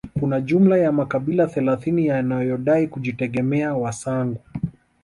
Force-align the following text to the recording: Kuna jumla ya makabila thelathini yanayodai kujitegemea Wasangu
Kuna 0.19 0.41
jumla 0.41 0.77
ya 0.77 0.91
makabila 0.91 1.47
thelathini 1.47 2.05
yanayodai 2.07 2.87
kujitegemea 2.87 3.73
Wasangu 3.75 4.39